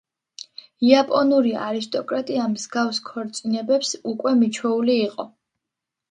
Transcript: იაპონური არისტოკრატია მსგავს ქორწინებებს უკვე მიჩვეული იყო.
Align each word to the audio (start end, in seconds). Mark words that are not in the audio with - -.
იაპონური 0.85 1.51
არისტოკრატია 1.65 2.45
მსგავს 2.53 2.99
ქორწინებებს 3.09 3.91
უკვე 4.13 4.33
მიჩვეული 4.39 4.97
იყო. 5.03 5.27